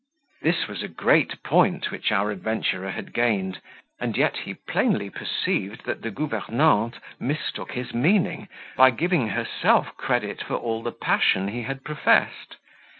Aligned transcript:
This 0.41 0.67
was 0.67 0.81
a 0.81 0.87
great 0.87 1.43
point 1.43 1.91
which 1.91 2.11
our 2.11 2.31
adventurer 2.31 2.89
had 2.89 3.13
gained; 3.13 3.61
and 3.99 4.17
yet 4.17 4.35
he 4.35 4.55
plainly 4.55 5.11
perceived 5.11 5.85
that 5.85 6.01
the 6.01 6.09
governante 6.09 6.97
mistook 7.19 7.73
his 7.73 7.93
meaning, 7.93 8.47
by 8.75 8.89
giving 8.89 9.27
herself 9.27 9.95
credit 9.97 10.41
for 10.41 10.55
all 10.55 10.81
the 10.81 10.91
passion 10.91 11.49
he 11.49 11.61
had 11.61 11.83
professed. 11.83 12.57